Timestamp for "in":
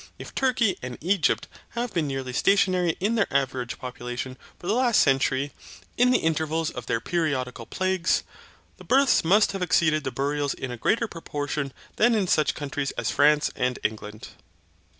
2.99-3.13, 5.95-6.09, 10.55-10.71, 12.15-12.25